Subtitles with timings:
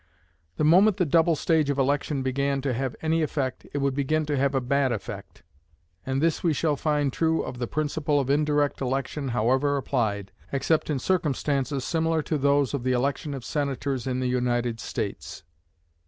[0.57, 4.25] The moment the double stage of election began to have any effect, it would begin
[4.25, 5.43] to have a bad effect.
[6.07, 10.89] And this we shall find true of the principle of indirect election however applied, except
[10.89, 15.43] in circumstances similar to those of the election of senators in the United States.